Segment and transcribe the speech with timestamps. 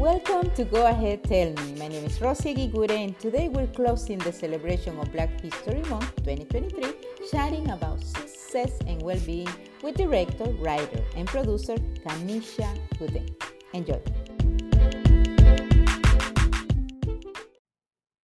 [0.00, 1.74] Welcome to Go Ahead Tell Me.
[1.78, 6.16] My name is Rosie Gigure, and today we're closing the celebration of Black History Month
[6.24, 9.46] 2023, chatting about success and well being
[9.82, 12.66] with director, writer, and producer Kamisha
[12.98, 13.28] Wooten.
[13.74, 14.00] Enjoy.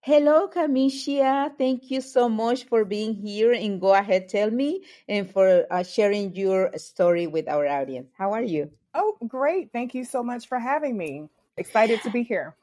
[0.00, 1.58] Hello, Kamisha.
[1.58, 5.82] Thank you so much for being here and go ahead, tell me, and for uh,
[5.82, 8.08] sharing your story with our audience.
[8.17, 8.71] How are you?
[8.95, 9.72] Oh, great.
[9.75, 11.29] Thank you so much for having me.
[11.57, 12.55] Excited to be here.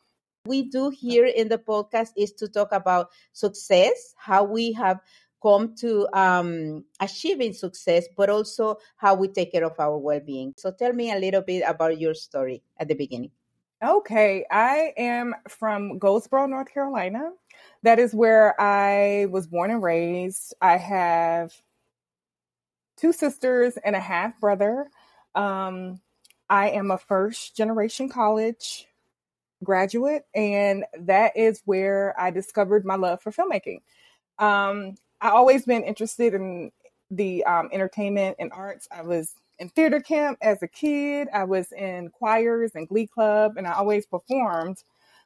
[0.46, 5.00] We do here in the podcast is to talk about success, how we have
[5.42, 10.54] come to um, achieving success, but also how we take care of our well being.
[10.58, 13.32] So tell me a little bit about your story at the beginning.
[13.84, 17.32] Okay, I am from Goldsboro, North Carolina.
[17.82, 20.54] That is where I was born and raised.
[20.62, 21.54] I have
[22.96, 24.88] two sisters and a half brother.
[25.36, 26.00] Um,
[26.54, 28.86] I am a first generation college
[29.64, 33.80] graduate, and that is where I discovered my love for filmmaking.
[34.38, 36.72] Um, I always been interested in
[37.10, 38.88] the um, entertainment and arts.
[38.92, 41.28] I was in theater camp as a kid.
[41.34, 44.78] I was in choirs and glee club, and I always performed.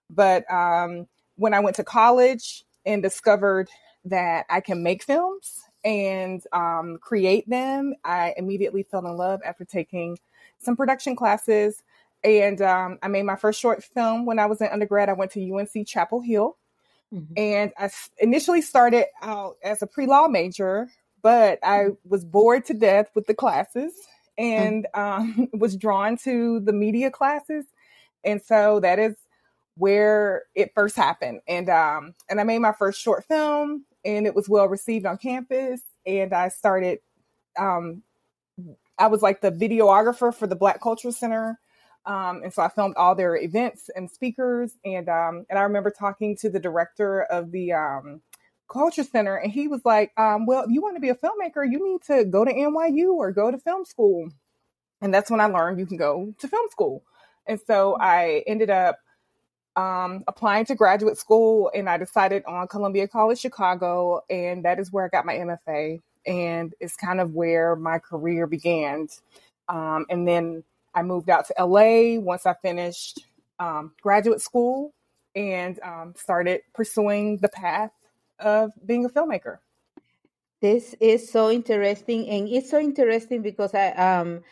[0.10, 3.68] But um, when I went to college and discovered
[4.06, 9.66] that I can make films and um, create them, I immediately fell in love after
[9.66, 10.18] taking
[10.60, 11.84] some production classes.
[12.24, 15.10] And um, I made my first short film when I was in undergrad.
[15.10, 16.58] I went to UNC Chapel Hill.
[17.14, 17.34] Mm-hmm.
[17.38, 20.90] And I initially started out as a pre law major,
[21.22, 22.10] but I mm-hmm.
[22.10, 23.94] was bored to death with the classes
[24.38, 27.66] and um, was drawn to the media classes.
[28.24, 29.16] And so that is
[29.76, 31.42] where it first happened.
[31.48, 35.18] And um, and I made my first short film, and it was well received on
[35.18, 35.82] campus.
[36.06, 37.00] And I started.
[37.58, 38.04] Um,
[39.00, 41.60] I was like the videographer for the Black Culture Center.
[42.06, 44.74] Um, and so I filmed all their events and speakers.
[44.86, 48.22] And um, and I remember talking to the director of the um,
[48.72, 51.70] Culture Center, and he was like, um, "Well, if you want to be a filmmaker,
[51.70, 54.30] you need to go to NYU or go to film school."
[55.02, 57.04] And that's when I learned you can go to film school.
[57.46, 57.98] And so.
[58.00, 58.98] I ended up
[59.78, 64.92] um, applying to graduate school, and I decided on Columbia College Chicago, and that is
[64.92, 69.08] where I got my MFA, and it's kind of where my career began.
[69.70, 73.26] Um, and then I moved out to LA once I finished
[73.60, 74.94] um, graduate school
[75.36, 77.92] and um, started pursuing the path
[78.40, 79.60] of being a filmmaker.
[80.62, 84.44] This is so interesting, and it's so interesting because I um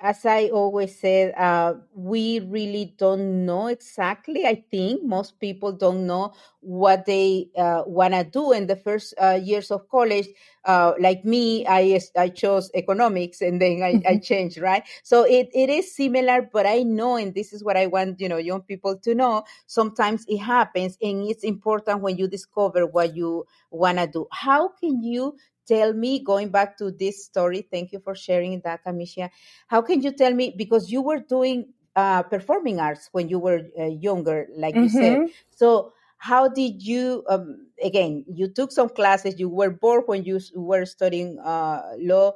[0.00, 4.46] as I always said, uh, we really don't know exactly.
[4.46, 9.14] I think most people don't know what they uh, want to do in the first
[9.20, 10.28] uh, years of college.
[10.64, 14.84] Uh, like me, I I chose economics and then I, I changed, right?
[15.02, 18.28] So it, it is similar, but I know, and this is what I want, you
[18.28, 19.44] know, young people to know.
[19.66, 24.26] Sometimes it happens, and it's important when you discover what you want to do.
[24.30, 25.36] How can you
[25.68, 29.28] tell me, going back to this story, thank you for sharing that, Kamisha.
[29.68, 33.60] How can you tell me, because you were doing uh, performing arts when you were
[33.78, 34.84] uh, younger, like mm-hmm.
[34.84, 35.18] you said.
[35.18, 35.32] Mm-hmm.
[35.50, 40.40] So, how did you, um, again, you took some classes, you were bored when you
[40.54, 42.32] were studying uh, law,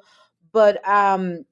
[0.52, 1.44] but um,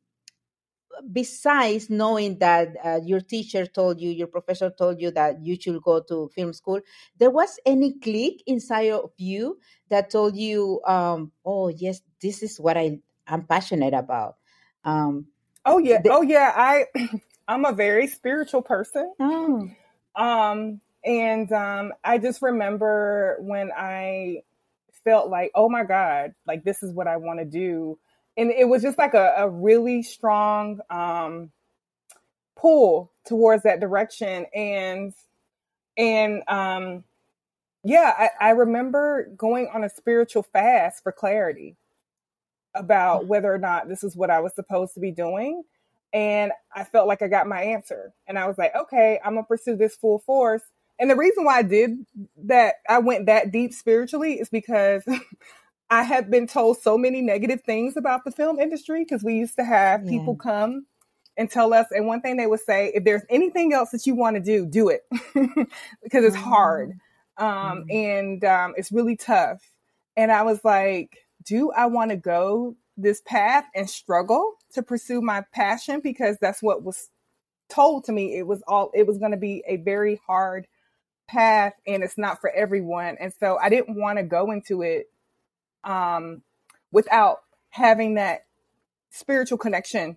[1.13, 5.81] besides knowing that uh, your teacher told you, your professor told you that you should
[5.83, 6.81] go to film school,
[7.19, 12.59] there was any click inside of you that told you, um, "Oh yes, this is
[12.59, 14.37] what I am passionate about."
[14.85, 15.27] Um,
[15.65, 16.53] oh yeah, oh yeah.
[16.55, 16.87] I
[17.49, 19.13] I'm a very spiritual person.
[19.19, 19.71] Oh.
[20.17, 24.43] Um, and um, I just remember when I
[25.05, 27.99] felt like, oh my God, like this is what I want to do
[28.41, 31.51] and it was just like a, a really strong um,
[32.57, 34.47] pull towards that direction.
[34.55, 35.13] And
[35.97, 37.05] and um,
[37.85, 41.77] yeah I, I remember going on a spiritual fast for clarity
[42.75, 45.65] about whether or not this is what i was supposed to be doing.
[46.13, 48.13] And i felt like i got my answer.
[48.27, 50.63] And i was like okay i'm gonna pursue this full force.
[50.99, 52.07] And the reason why i did
[52.45, 55.03] that i went that deep spiritually is because
[55.91, 59.57] I have been told so many negative things about the film industry because we used
[59.57, 60.11] to have yeah.
[60.11, 60.87] people come
[61.37, 64.15] and tell us, and one thing they would say, if there's anything else that you
[64.15, 65.03] want to do, do it
[66.03, 66.91] because it's hard
[67.39, 67.45] mm-hmm.
[67.45, 67.91] um, mm-hmm.
[67.91, 69.63] and um, it's really tough.
[70.17, 75.21] And I was like, do I want to go this path and struggle to pursue
[75.21, 77.09] my passion because that's what was
[77.69, 78.37] told to me.
[78.37, 80.67] It was all it was going to be a very hard
[81.29, 83.17] path and it's not for everyone.
[83.21, 85.10] And so I didn't want to go into it
[85.85, 86.43] um,
[86.93, 87.39] without
[87.71, 88.47] having that
[89.11, 90.17] spiritual connection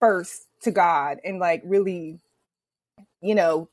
[0.00, 2.20] first to God and like really
[3.22, 3.68] you know,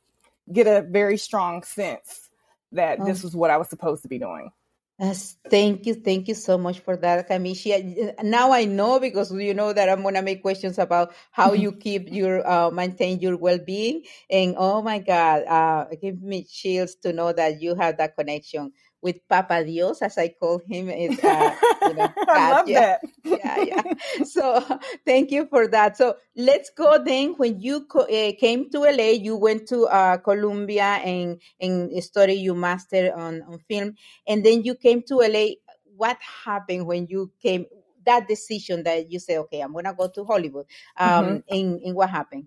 [0.51, 2.29] get a very strong sense
[2.71, 3.05] that oh.
[3.05, 4.51] this was what I was supposed to be doing.
[4.99, 8.13] Yes, thank you, thank you so much for that, Kamishi.
[8.21, 12.11] Now I know because you know that I'm gonna make questions about how you keep
[12.11, 17.13] your uh, maintain your well being, and oh my God, uh, give me chills to
[17.13, 20.89] know that you have that connection with Papa Dios, as I call him.
[20.89, 22.79] Is, uh, you know, I love yeah.
[22.79, 23.01] that.
[23.23, 24.23] yeah, yeah.
[24.23, 25.97] So thank you for that.
[25.97, 27.33] So let's go then.
[27.37, 32.33] When you co- uh, came to LA, you went to uh, Columbia and and study
[32.33, 33.95] your master on on film,
[34.27, 35.55] and then you came to LA.
[35.95, 37.65] What happened when you came?
[38.05, 40.65] That decision that you say, okay, I'm gonna go to Hollywood.
[40.97, 41.37] Um, mm-hmm.
[41.49, 42.45] and, and what happened?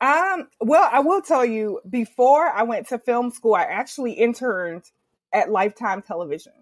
[0.00, 4.84] Um, well, I will tell you, before I went to film school, I actually interned
[5.32, 6.52] at Lifetime Television.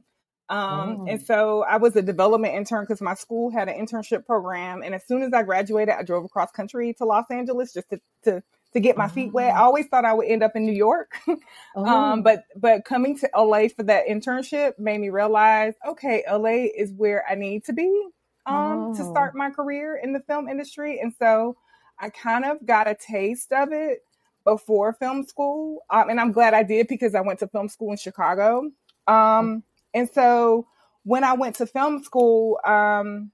[0.49, 1.07] Um, oh.
[1.09, 4.83] And so I was a development intern because my school had an internship program.
[4.83, 8.01] And as soon as I graduated, I drove across country to Los Angeles just to,
[8.25, 8.43] to,
[8.73, 9.09] to get my oh.
[9.09, 9.55] feet wet.
[9.55, 11.17] I always thought I would end up in New York.
[11.77, 11.95] Um, oh.
[11.95, 16.91] um, but, but coming to LA for that internship made me realize, okay, LA is
[16.91, 18.09] where I need to be,
[18.47, 19.39] um, to start oh.
[19.39, 20.99] my career in the film industry.
[20.99, 21.55] And so
[21.99, 24.06] I kind of got a taste of it
[24.47, 25.83] before film school.
[25.91, 28.71] Um, and I'm glad I did because I went to film school in Chicago.
[29.07, 30.67] Um, and so
[31.03, 33.33] when I went to film school, um,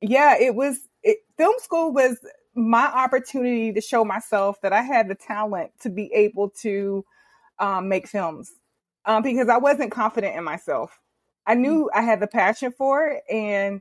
[0.00, 2.18] yeah, it was, it, film school was
[2.54, 7.04] my opportunity to show myself that I had the talent to be able to
[7.58, 8.52] um, make films
[9.06, 11.00] um, because I wasn't confident in myself.
[11.46, 13.80] I knew I had the passion for it and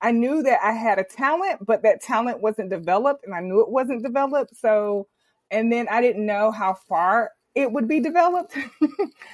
[0.00, 3.60] I knew that I had a talent, but that talent wasn't developed and I knew
[3.60, 4.56] it wasn't developed.
[4.56, 5.08] So
[5.50, 8.54] and then I didn't know how far it would be developed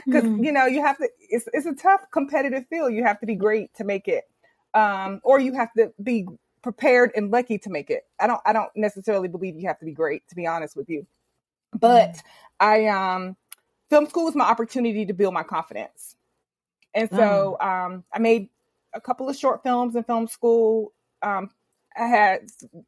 [0.07, 0.43] because mm-hmm.
[0.43, 3.35] you know you have to it's, it's a tough competitive field you have to be
[3.35, 4.25] great to make it
[4.73, 6.27] um, or you have to be
[6.63, 9.85] prepared and lucky to make it i don't i don't necessarily believe you have to
[9.85, 11.05] be great to be honest with you
[11.79, 12.19] but mm-hmm.
[12.61, 13.37] i um
[13.91, 16.15] film school was my opportunity to build my confidence
[16.95, 17.67] and so mm.
[17.67, 18.49] um i made
[18.95, 20.93] a couple of short films in film school
[21.23, 21.51] um
[21.97, 22.43] i had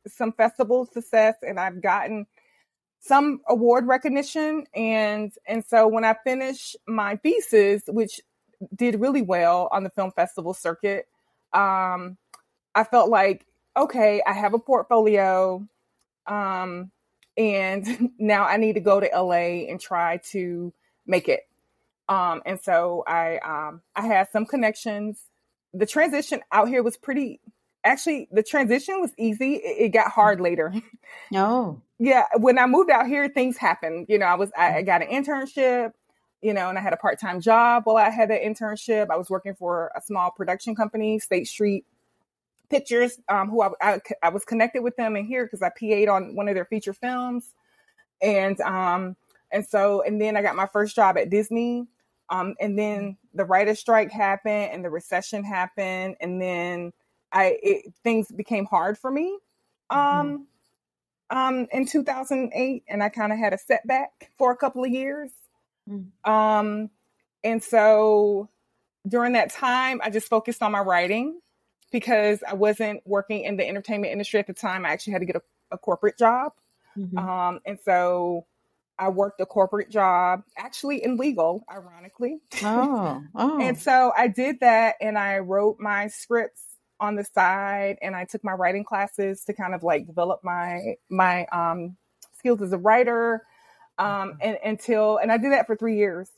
[0.06, 2.24] some festival success and i've gotten
[3.06, 4.66] some award recognition.
[4.74, 8.20] And and so when i finished my thesis which
[8.74, 11.06] did really well on the film festival circuit
[11.52, 12.16] um,
[12.74, 13.44] i felt like
[13.76, 15.66] okay i have a portfolio
[16.26, 16.90] um,
[17.36, 20.72] and now i need to go to la and try to
[21.06, 21.40] make it.
[22.08, 25.20] Um, and so i um, i had some connections.
[25.72, 27.40] The transition out here was pretty
[27.84, 29.54] actually the transition was easy.
[29.56, 30.72] It, it got hard later.
[31.30, 34.06] No yeah, when I moved out here, things happened.
[34.08, 35.92] You know, I was I, I got an internship,
[36.42, 39.10] you know, and I had a part time job while I had that internship.
[39.10, 41.84] I was working for a small production company, State Street
[42.68, 46.08] Pictures, um, who I, I, I was connected with them in here because I PA'd
[46.08, 47.54] on one of their feature films,
[48.20, 49.16] and um,
[49.52, 51.86] and so and then I got my first job at Disney,
[52.28, 56.92] um, and then the writer's strike happened and the recession happened, and then
[57.34, 59.38] I it, things became hard for me.
[59.92, 59.98] Mm-hmm.
[59.98, 60.42] Um, mm-hmm
[61.30, 65.30] um, in 2008, and I kind of had a setback for a couple of years.
[65.88, 66.06] Mm.
[66.28, 66.90] Um,
[67.42, 68.48] and so
[69.06, 71.40] during that time, I just focused on my writing
[71.90, 74.84] because I wasn't working in the entertainment industry at the time.
[74.86, 75.42] I actually had to get a,
[75.72, 76.52] a corporate job.
[76.96, 77.18] Mm-hmm.
[77.18, 78.46] Um, and so
[78.98, 82.40] I worked a corporate job, actually in legal, ironically.
[82.62, 83.60] Oh, oh.
[83.60, 86.62] and so I did that and I wrote my scripts
[87.00, 90.96] on the side and I took my writing classes to kind of like develop my
[91.10, 91.96] my um,
[92.36, 93.42] skills as a writer
[93.98, 94.36] um, mm-hmm.
[94.40, 96.30] and until and I did that for three years.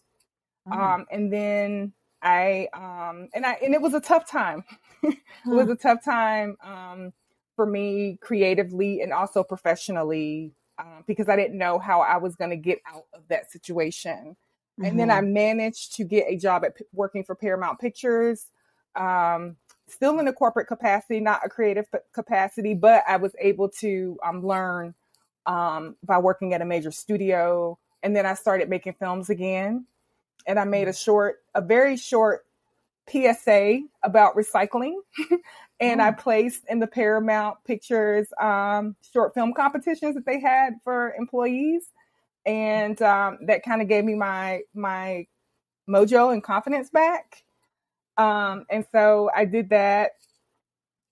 [0.70, 0.78] Oh.
[0.78, 4.64] Um, and then I um, and I and it was a tough time.
[5.02, 7.12] it was a tough time um,
[7.54, 12.50] for me creatively and also professionally uh, because I didn't know how I was going
[12.50, 14.36] to get out of that situation.
[14.78, 14.84] Mm-hmm.
[14.84, 15.32] And then I mm-hmm.
[15.32, 18.46] managed to get a job at working for Paramount Pictures.
[18.94, 19.56] Um,
[19.88, 24.44] still in a corporate capacity, not a creative capacity, but I was able to um,
[24.44, 24.94] learn
[25.46, 27.78] um, by working at a major studio.
[28.02, 29.86] And then I started making films again.
[30.46, 31.04] And I made a mm.
[31.04, 32.46] short, a very short
[33.10, 34.94] PSA about recycling.
[35.80, 36.02] and.
[36.02, 41.90] I placed in the Paramount Pictures um, short film competitions that they had for employees.
[42.44, 45.26] And um, that kind of gave me my my
[45.88, 47.42] mojo and confidence back.
[48.16, 50.12] Um, and so I did that.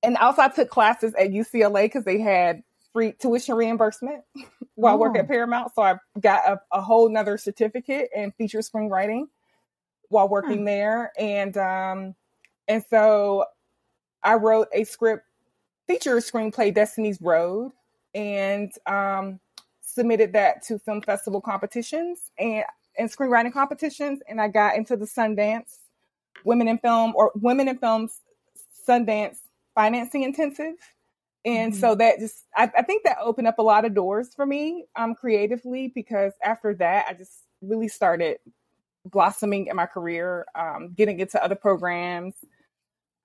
[0.02, 4.22] And also I took classes at UCLA because they had free tuition reimbursement
[4.74, 4.98] while oh.
[4.98, 5.72] working at Paramount.
[5.74, 9.24] So I got a, a whole nother certificate in feature screenwriting
[10.08, 10.64] while working hmm.
[10.64, 11.12] there.
[11.18, 12.14] And um,
[12.68, 13.46] and so
[14.22, 15.24] I wrote a script
[15.86, 17.72] feature screenplay Destiny's Road.
[18.14, 19.40] And um,
[19.94, 22.64] submitted that to film festival competitions and
[22.96, 25.78] and screenwriting competitions, and I got into the Sundance
[26.44, 28.20] Women in Film or Women in Films
[28.86, 29.38] Sundance
[29.74, 30.74] Financing Intensive.
[31.44, 31.80] And mm-hmm.
[31.80, 34.86] so that just, I, I, think that opened up a lot of doors for me
[34.96, 38.38] um, creatively because after that, I just really started
[39.04, 42.34] blossoming in my career, um, getting into other programs.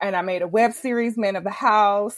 [0.01, 2.17] And I made a web series, Man of the House.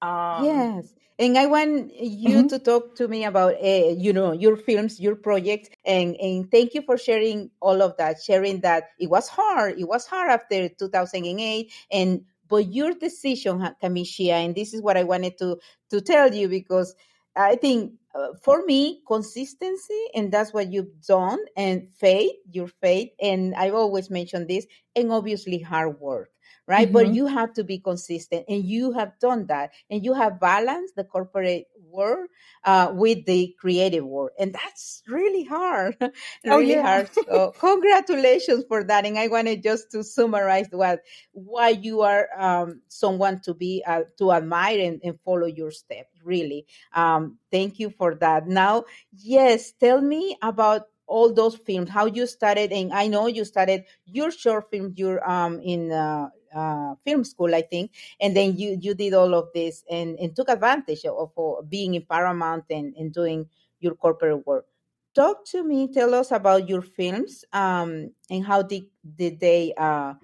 [0.00, 0.88] Um, yes.
[1.20, 2.46] And I want you mm-hmm.
[2.46, 6.72] to talk to me about, uh, you know, your films, your projects, and and thank
[6.72, 8.22] you for sharing all of that.
[8.22, 9.78] Sharing that it was hard.
[9.78, 15.04] It was hard after 2008, and but your decision, Kamisha, and this is what I
[15.04, 15.58] wanted to
[15.90, 16.94] to tell you because
[17.36, 23.10] I think uh, for me, consistency, and that's what you've done, and faith, your faith,
[23.20, 26.30] and I've always mention this, and obviously hard work
[26.70, 26.86] right?
[26.86, 26.92] Mm-hmm.
[26.92, 30.94] But you have to be consistent, and you have done that, and you have balanced
[30.94, 32.28] the corporate world
[32.64, 36.10] uh, with the creative world, and that's really hard, oh,
[36.44, 36.82] really oh, yeah.
[36.82, 37.10] hard.
[37.12, 41.00] So congratulations for that, and I wanted just to summarize what
[41.32, 46.14] why you are um, someone to be uh, to admire and, and, follow your steps.
[46.22, 48.46] Really, um, thank you for that.
[48.46, 53.44] Now, yes, tell me about all those films how you started and i know you
[53.44, 58.56] started your short film you're um in uh, uh, film school, I think, and then
[58.56, 62.64] you you did all of this and, and took advantage of, of being in Paramount
[62.70, 63.48] and, and doing
[63.80, 64.66] your corporate work.
[65.14, 65.88] Talk to me.
[65.92, 68.84] Tell us about your films um, and how did
[69.16, 70.14] did they uh,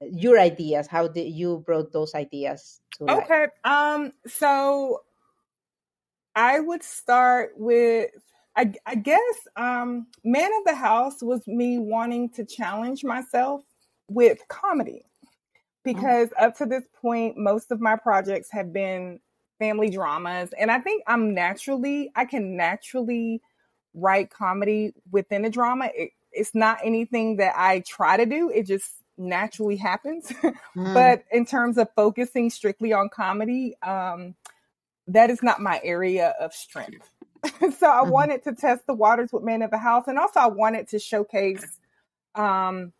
[0.00, 0.86] your ideas?
[0.86, 3.10] How did you brought those ideas to?
[3.10, 3.46] Okay.
[3.64, 4.12] Um.
[4.26, 5.02] So
[6.34, 8.10] I would start with
[8.56, 9.20] I, I, guess
[9.56, 13.62] um, Man of the House was me wanting to challenge myself
[14.08, 15.04] with comedy.
[15.86, 15.98] Mm-hmm.
[15.98, 19.20] because up to this point, most of my projects have been
[19.58, 20.50] family dramas.
[20.58, 23.40] And I think I'm naturally, I can naturally
[23.94, 25.90] write comedy within a drama.
[25.94, 30.26] It, it's not anything that I try to do, it just naturally happens.
[30.76, 30.94] mm.
[30.94, 34.34] But in terms of focusing strictly on comedy, um,
[35.06, 37.10] that is not my area of strength.
[37.44, 38.10] so I mm-hmm.
[38.10, 40.04] wanted to test the waters with Man of the House.
[40.08, 41.66] And also, I wanted to showcase
[42.34, 42.92] um,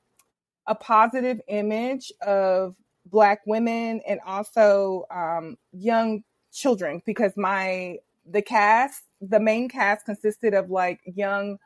[0.71, 6.23] a positive image of black women and also um, young
[6.53, 7.97] children because my
[8.31, 11.59] the cast the main cast consisted of like young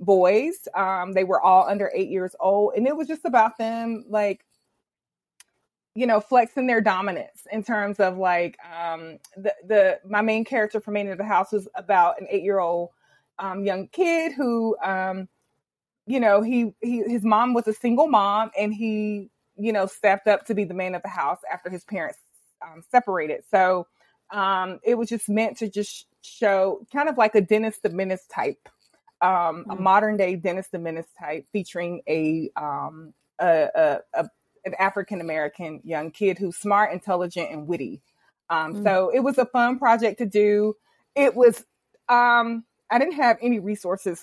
[0.00, 0.66] boys.
[0.74, 4.44] Um, they were all under eight years old and it was just about them like
[5.94, 10.80] you know flexing their dominance in terms of like um, the the my main character
[10.80, 12.90] from Man of the House was about an eight year old
[13.38, 15.28] um, young kid who um,
[16.08, 20.26] you know, he, he his mom was a single mom and he, you know, stepped
[20.26, 22.18] up to be the man of the house after his parents
[22.64, 23.42] um, separated.
[23.50, 23.86] So
[24.30, 28.26] um, it was just meant to just show kind of like a Dennis the Menace
[28.26, 28.68] type,
[29.20, 29.70] um, mm-hmm.
[29.72, 34.28] a modern day Dennis the Menace type, featuring a, um, a, a, a
[34.64, 38.00] an African American young kid who's smart, intelligent, and witty.
[38.50, 38.84] Um, mm-hmm.
[38.84, 40.74] So it was a fun project to do.
[41.14, 41.64] It was
[42.08, 44.22] um, I didn't have any resources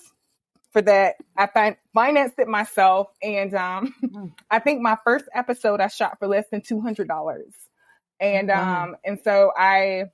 [0.76, 1.16] for that.
[1.38, 4.34] I fin- financed it myself, and um, mm.
[4.52, 7.54] I think my first episode I shot for less than two hundred dollars,
[8.20, 10.06] and um, and so I,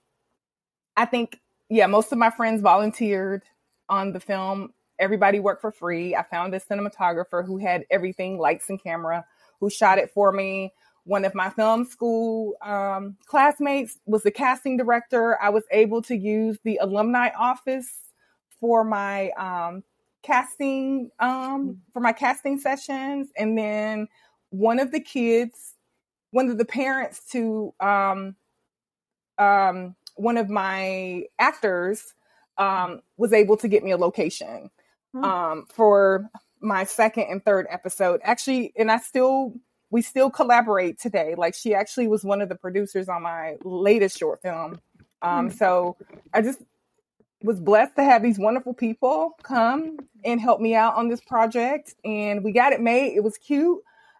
[0.95, 3.41] I think yeah, most of my friends volunteered
[3.89, 4.71] on the film.
[4.99, 6.15] Everybody worked for free.
[6.15, 9.25] I found a cinematographer who had everything, lights and camera,
[9.59, 10.73] who shot it for me.
[11.05, 15.41] One of my film school um, classmates was the casting director.
[15.41, 17.89] I was able to use the alumni office
[18.59, 19.83] for my um,
[20.23, 21.77] casting um mm.
[21.93, 24.07] for my casting sessions and then
[24.49, 25.75] one of the kids
[26.31, 28.35] one of the parents to um
[29.37, 32.13] um one of my actors
[32.57, 34.69] um was able to get me a location
[35.15, 35.23] mm.
[35.23, 36.29] um for
[36.61, 38.21] my second and third episode.
[38.23, 39.53] Actually and I still
[39.89, 41.35] we still collaborate today.
[41.37, 44.79] Like she actually was one of the producers on my latest short film.
[45.21, 45.97] Um so
[46.33, 46.61] I just
[47.43, 51.95] was blessed to have these wonderful people come and help me out on this project.
[52.05, 53.15] And we got it made.
[53.15, 53.79] It was cute.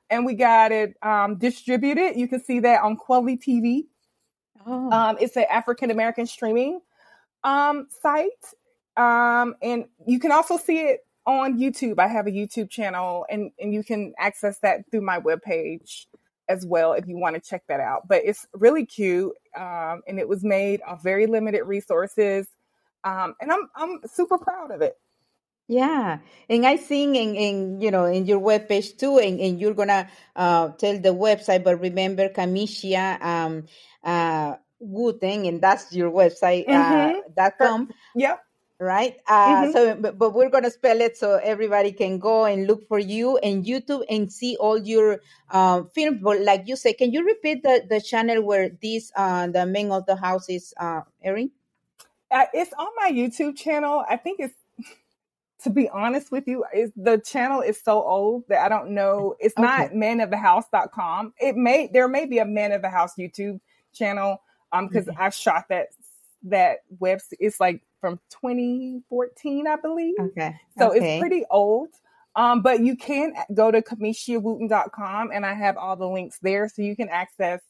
[0.09, 2.17] And we got it um, distributed.
[2.17, 3.85] You can see that on Kweli TV.
[4.65, 4.91] Oh.
[4.91, 6.81] Um, it's an African American streaming
[7.43, 8.29] um, site.
[8.97, 11.99] Um, and you can also see it on YouTube.
[11.99, 16.07] I have a YouTube channel, and, and you can access that through my webpage
[16.49, 18.07] as well if you want to check that out.
[18.07, 22.47] But it's really cute, um, and it was made of very limited resources
[23.03, 24.97] um, and I'm I'm super proud of it.
[25.67, 29.73] Yeah, and I think in, in you know in your webpage too, and, and you're
[29.73, 31.63] gonna uh, tell the website.
[31.63, 33.65] But remember, Kamisha um,
[34.03, 37.19] uh, Wooten, and that's your website uh, mm-hmm.
[37.19, 37.89] uh, dot com.
[38.15, 38.43] Yep.
[38.81, 39.17] right?
[39.27, 39.71] Uh, mm-hmm.
[39.71, 42.97] So, but, but, we're going to spell it so everybody can go and look for
[42.97, 46.19] you and YouTube and see all your uh, films.
[46.21, 49.91] But like you say, can you repeat the, the channel where this, uh, the Men
[49.91, 51.51] of the House is uh, airing?
[52.31, 54.03] Uh, it's on my YouTube channel.
[54.07, 54.55] I think it's,
[55.63, 59.35] to be honest with you, is the channel is so old that I don't know.
[59.39, 59.61] It's okay.
[59.61, 61.33] not menofthehouse.com.
[61.39, 63.59] It may, there may be a man of the House YouTube
[63.93, 65.21] channel um because mm-hmm.
[65.21, 65.87] I've shot that
[66.43, 71.17] that web it's like from 2014 i believe okay so okay.
[71.17, 71.89] it's pretty old
[72.35, 76.81] um, but you can go to kamishiawooten.com and I have all the links there so
[76.81, 77.61] you can access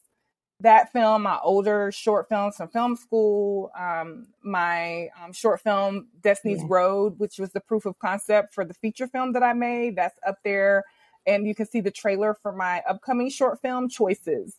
[0.62, 6.60] that film, my older short films from film school, um, my um, short film Destiny's
[6.60, 6.68] yeah.
[6.70, 9.96] Road, which was the proof of concept for the feature film that I made.
[9.96, 10.86] That's up there.
[11.26, 14.56] And you can see the trailer for my upcoming short film Choices.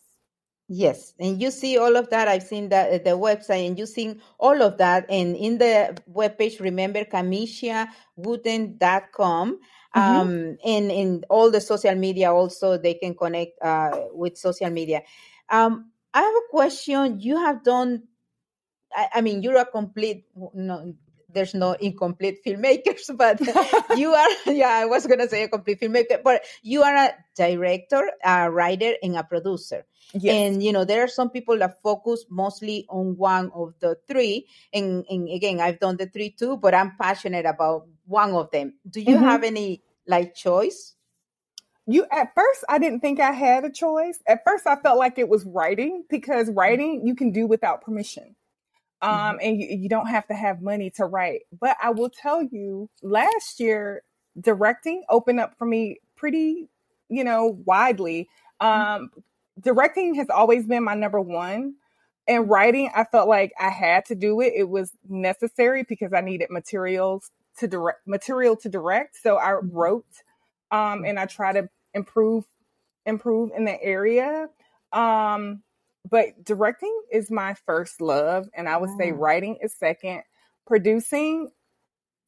[0.68, 2.28] Yes, and you see all of that.
[2.28, 5.04] I've seen that the website, and you see all of that.
[5.10, 9.58] And in the webpage, remember KamishiaWooten.com.
[9.94, 10.00] Mm-hmm.
[10.00, 15.02] Um, and in all the social media, also they can connect uh, with social media.
[15.50, 17.20] Um, I have a question.
[17.20, 18.04] You have done.
[18.94, 20.26] I, I mean, you're a complete.
[20.54, 20.94] No,
[21.32, 23.40] there's no incomplete filmmakers, but
[23.96, 24.28] you are.
[24.46, 28.94] Yeah, I was gonna say a complete filmmaker, but you are a director, a writer,
[29.02, 29.86] and a producer.
[30.14, 30.34] Yes.
[30.34, 34.46] And you know, there are some people that focus mostly on one of the three.
[34.72, 38.74] And, and again, I've done the three too, but I'm passionate about one of them.
[38.88, 39.24] Do you mm-hmm.
[39.24, 40.94] have any like choice?
[41.86, 44.18] You at first I didn't think I had a choice.
[44.26, 48.36] At first I felt like it was writing because writing you can do without permission.
[49.00, 49.36] Um, mm-hmm.
[49.42, 51.42] and you, you don't have to have money to write.
[51.58, 54.04] But I will tell you, last year
[54.40, 56.68] directing opened up for me pretty,
[57.08, 58.28] you know, widely.
[58.62, 59.02] Mm-hmm.
[59.02, 59.10] Um,
[59.60, 61.74] directing has always been my number one.
[62.28, 64.52] And writing, I felt like I had to do it.
[64.54, 69.16] It was necessary because I needed materials to direct material to direct.
[69.20, 69.76] So I mm-hmm.
[69.76, 70.06] wrote
[70.72, 72.44] um, and I try to improve
[73.06, 74.48] improve in the area.
[74.92, 75.62] Um,
[76.08, 79.18] but directing is my first love, and I would say mm.
[79.18, 80.22] writing is second.
[80.66, 81.50] Producing,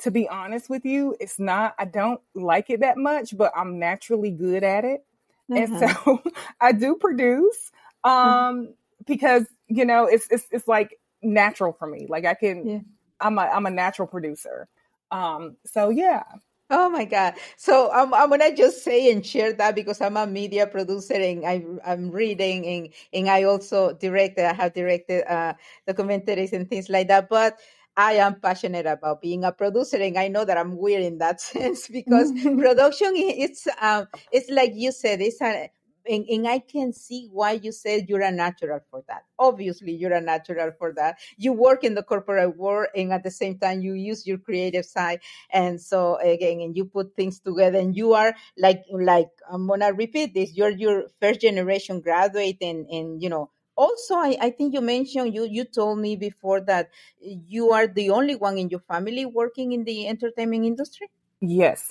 [0.01, 1.75] to be honest with you, it's not.
[1.79, 5.05] I don't like it that much, but I'm naturally good at it.
[5.51, 5.75] Mm-hmm.
[5.75, 6.23] And so
[6.61, 7.73] I do produce
[8.05, 8.11] mm-hmm.
[8.11, 8.73] um mm-hmm.
[9.07, 12.07] because you know it's it's it's like natural for me.
[12.09, 12.79] Like I can yeah.
[13.21, 14.69] I'm a I'm a natural producer.
[15.11, 16.23] Um so yeah.
[16.71, 17.35] Oh my God.
[17.57, 21.15] So I'm, I'm going to just say and share that because I'm a media producer
[21.15, 25.55] and I, I'm reading and, and I also directed, I have directed uh,
[25.89, 27.29] documentaries and things like that.
[27.29, 27.59] But
[27.97, 31.41] I am passionate about being a producer, and I know that I'm weird in that
[31.41, 35.71] sense because production it's um it's like you said it's a
[36.09, 39.25] and, and I can see why you said you're a natural for that.
[39.39, 41.19] Obviously, you're a natural for that.
[41.37, 44.85] You work in the corporate world, and at the same time, you use your creative
[44.85, 45.21] side.
[45.51, 49.93] And so again, and you put things together, and you are like like I'm gonna
[49.93, 50.55] repeat this.
[50.55, 55.35] You're your first generation graduate, and and you know also I, I think you mentioned
[55.35, 56.91] you you told me before that
[57.21, 61.09] you are the only one in your family working in the entertainment industry
[61.41, 61.91] yes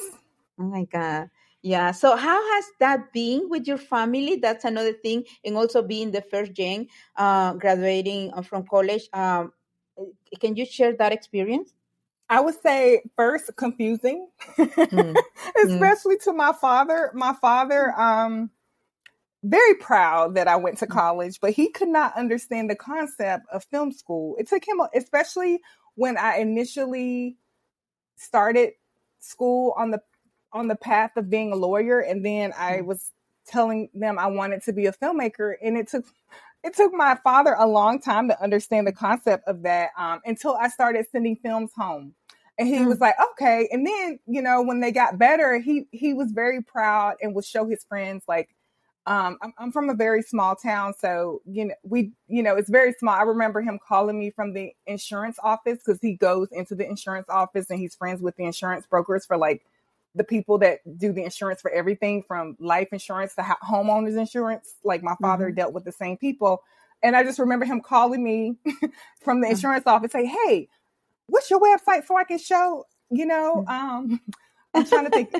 [0.60, 1.30] oh my god
[1.64, 6.12] yeah so how has that been with your family that's another thing and also being
[6.12, 9.52] the first gen uh, graduating uh, from college um,
[9.98, 10.04] eh,
[10.40, 11.74] can you share that experience
[12.30, 15.16] I would say first confusing, mm.
[15.66, 16.24] especially mm.
[16.24, 17.12] to my father.
[17.14, 18.50] My father, um,
[19.44, 20.92] very proud that I went to mm.
[20.92, 24.36] college, but he could not understand the concept of film school.
[24.40, 25.60] It took him, especially
[25.96, 27.38] when I initially
[28.16, 28.72] started
[29.20, 30.02] school on the
[30.54, 32.86] on the path of being a lawyer, and then I mm.
[32.86, 33.12] was
[33.46, 36.06] telling them I wanted to be a filmmaker, and it took
[36.64, 40.56] it took my father a long time to understand the concept of that um, until
[40.56, 42.14] I started sending films home.
[42.58, 42.88] And he mm.
[42.88, 43.68] was like, okay.
[43.72, 47.46] And then, you know, when they got better, he he was very proud and would
[47.46, 48.50] show his friends like
[49.06, 52.70] um, I'm, I'm, from a very small town, so you know we, you know, it's
[52.70, 53.14] very small.
[53.14, 57.28] I remember him calling me from the insurance office because he goes into the insurance
[57.28, 59.66] office and he's friends with the insurance brokers for like
[60.16, 64.76] the people that do the insurance for everything from life insurance to homeowners insurance.
[64.84, 65.56] Like my father mm-hmm.
[65.56, 66.62] dealt with the same people,
[67.02, 68.56] and I just remember him calling me
[69.22, 69.52] from the mm-hmm.
[69.52, 70.70] insurance office, say, "Hey,
[71.28, 74.14] what's your website so I can show?" You know, mm-hmm.
[74.14, 74.22] um,
[74.74, 75.34] I'm trying to think.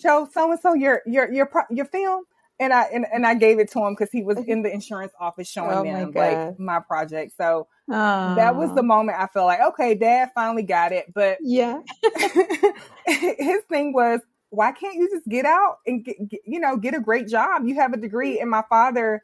[0.00, 2.24] show so and so your your your your film
[2.60, 5.12] and I and, and I gave it to him because he was in the insurance
[5.18, 7.32] office showing oh them my like my project.
[7.36, 8.36] So Aww.
[8.36, 11.12] that was the moment I felt like, okay, dad finally got it.
[11.14, 11.80] But yeah,
[13.06, 16.94] his thing was, why can't you just get out and get, get, you know get
[16.94, 17.62] a great job?
[17.64, 19.22] You have a degree, and my father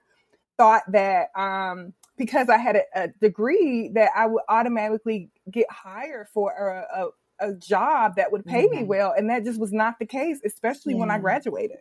[0.56, 6.28] thought that um, because I had a, a, degree that I would automatically get hired
[6.32, 7.08] for a, a
[7.40, 9.12] a job that would pay me well.
[9.16, 11.00] And that just was not the case, especially yeah.
[11.00, 11.78] when I graduated.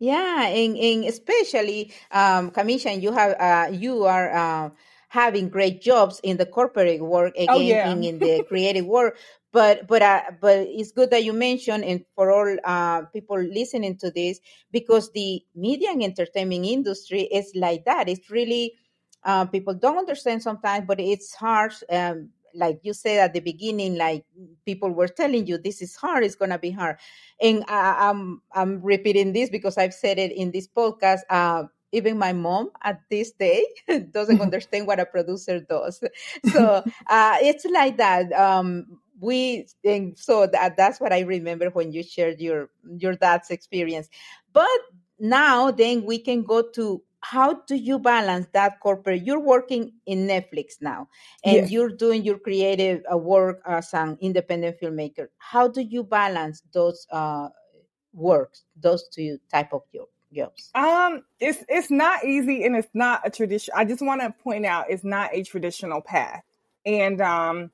[0.00, 4.70] Yeah, and, and especially, um, Kamisha, you have uh, you are uh,
[5.08, 7.92] having great jobs in the corporate work oh, again, oh, yeah.
[7.92, 9.18] in, in the creative work.
[9.52, 13.98] But but uh, but it's good that you mentioned, and for all uh, people listening
[13.98, 14.40] to this,
[14.72, 18.08] because the media and entertainment industry is like that.
[18.08, 18.72] It's really
[19.24, 21.74] uh, people don't understand sometimes, but it's hard.
[21.90, 24.24] Um, like you said at the beginning, like
[24.66, 26.24] people were telling you, this is hard.
[26.24, 26.96] It's gonna be hard,
[27.40, 31.20] and I, am I'm, I'm repeating this because I've said it in this podcast.
[31.28, 33.66] Uh, even my mom at this day
[34.12, 36.02] doesn't understand what a producer does.
[36.52, 38.32] So uh, it's like that.
[38.32, 43.50] Um, we and so that that's what I remember when you shared your your dad's
[43.50, 44.08] experience.
[44.52, 44.68] But
[45.18, 50.26] now then we can go to how do you balance that corporate you're working in
[50.26, 51.06] netflix now
[51.44, 51.70] and yes.
[51.70, 55.28] you're doing your creative uh, work as an independent filmmaker.
[55.38, 57.48] How do you balance those uh,
[58.12, 59.82] works those two type of
[60.34, 60.70] jobs?
[60.74, 64.64] Um it's it's not easy and it's not a tradition i just want to point
[64.66, 66.42] out it's not a traditional path.
[66.86, 67.70] And um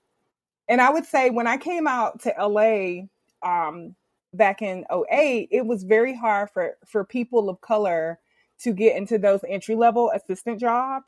[0.68, 3.02] and i would say when i came out to la
[3.42, 3.94] um
[4.34, 8.18] back in 08 it was very hard for for people of color
[8.62, 11.06] to get into those entry level assistant jobs.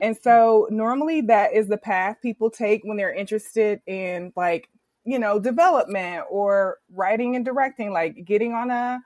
[0.00, 4.68] And so normally that is the path people take when they're interested in like,
[5.04, 9.00] you know, development or writing and directing, like getting on a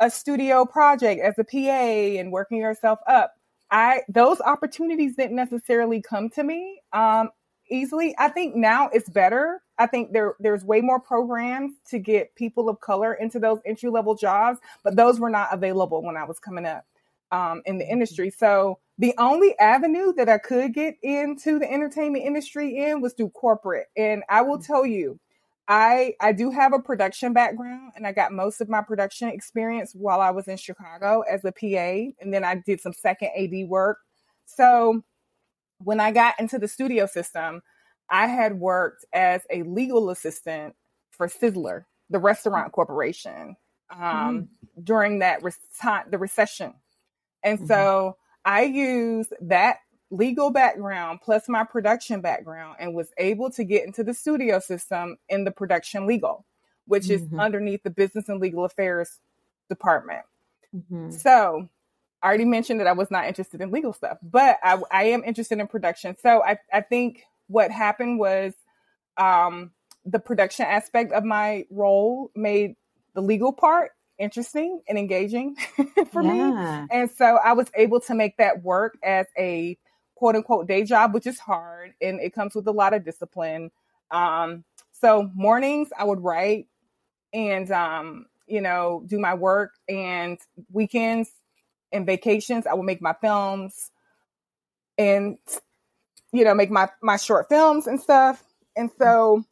[0.00, 3.34] a studio project as a PA and working yourself up.
[3.70, 7.30] I those opportunities didn't necessarily come to me um,
[7.70, 8.14] easily.
[8.18, 9.62] I think now it's better.
[9.78, 13.90] I think there there's way more programs to get people of color into those entry
[13.90, 16.84] level jobs, but those were not available when I was coming up
[17.32, 17.94] um, in the mm-hmm.
[17.94, 18.30] industry.
[18.30, 23.30] So the only avenue that I could get into the entertainment industry in was through
[23.30, 23.86] corporate.
[23.96, 25.18] And I will tell you,
[25.66, 29.92] I I do have a production background and I got most of my production experience
[29.94, 33.68] while I was in Chicago as a PA and then I did some second AD
[33.68, 33.98] work.
[34.44, 35.02] So
[35.78, 37.62] when I got into the studio system,
[38.10, 40.74] I had worked as a legal assistant
[41.10, 43.56] for Sizzler, the restaurant corporation,
[43.90, 44.48] um, mm.
[44.82, 46.74] during that re- time, the recession
[47.42, 47.66] and mm-hmm.
[47.66, 49.78] so I used that
[50.10, 55.16] legal background plus my production background and was able to get into the studio system
[55.28, 56.44] in the production legal,
[56.86, 57.34] which mm-hmm.
[57.34, 59.18] is underneath the business and legal affairs
[59.68, 60.22] department.
[60.76, 61.10] Mm-hmm.
[61.10, 61.68] So
[62.22, 65.24] I already mentioned that I was not interested in legal stuff, but I, I am
[65.24, 66.16] interested in production.
[66.22, 68.52] So I, I think what happened was
[69.16, 69.72] um,
[70.04, 72.76] the production aspect of my role made
[73.14, 75.56] the legal part interesting and engaging
[76.12, 76.82] for yeah.
[76.82, 76.88] me.
[76.90, 79.76] And so I was able to make that work as a
[80.14, 83.70] quote unquote day job, which is hard and it comes with a lot of discipline.
[84.10, 86.68] Um, so mornings I would write
[87.32, 90.38] and, um, you know, do my work and
[90.70, 91.30] weekends
[91.90, 93.90] and vacations, I would make my films
[94.98, 95.38] and,
[96.32, 98.44] you know, make my, my short films and stuff.
[98.76, 99.44] And so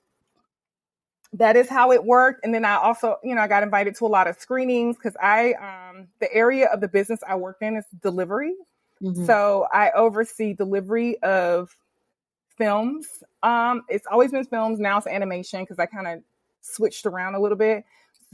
[1.33, 2.45] that is how it worked.
[2.45, 5.17] And then I also, you know, I got invited to a lot of screenings because
[5.23, 8.55] I, um, the area of the business I work in is delivery.
[9.01, 9.27] Mm-hmm.
[9.27, 11.75] So I oversee delivery of
[12.59, 13.23] films.
[13.43, 14.81] Um, it's always been films.
[14.81, 16.23] Now it's animation because I kind of
[16.63, 17.85] switched around a little bit.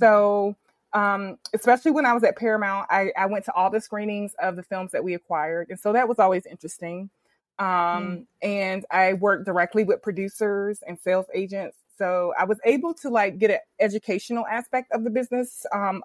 [0.01, 0.57] So,
[0.93, 4.57] um, especially when I was at Paramount, I, I, went to all the screenings of
[4.57, 5.69] the films that we acquired.
[5.69, 7.11] And so that was always interesting.
[7.59, 8.27] Um, mm.
[8.41, 13.39] And I worked directly with producers and sales agents so I was able to like
[13.39, 16.03] get an educational aspect of the business, um,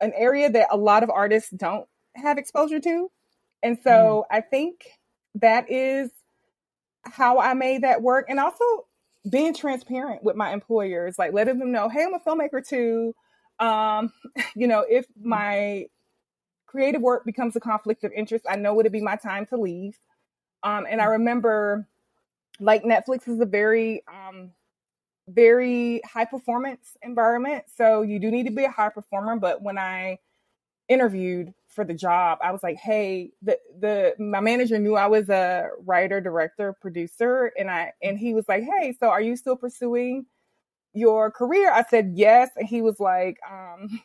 [0.00, 3.10] an area that a lot of artists don't have exposure to.
[3.62, 4.36] And so mm.
[4.36, 4.86] I think
[5.36, 6.10] that is
[7.04, 8.26] how I made that work.
[8.28, 8.64] And also
[9.28, 13.14] being transparent with my employers, like letting them know, hey, I'm a filmmaker too.
[13.58, 14.12] Um,
[14.56, 15.86] you know, if my
[16.66, 19.98] creative work becomes a conflict of interest, I know it'd be my time to leave.
[20.62, 21.12] Um, and I mm.
[21.12, 21.86] remember
[22.60, 24.52] like Netflix is a very um,
[25.28, 27.64] very high performance environment.
[27.76, 29.36] So you do need to be a high performer.
[29.36, 30.18] But when I
[30.88, 35.28] interviewed for the job, I was like, hey, the the my manager knew I was
[35.30, 39.56] a writer, director, producer, and I and he was like, hey, so are you still
[39.56, 40.26] pursuing
[40.92, 41.72] your career?
[41.72, 44.00] I said yes, and he was like, um,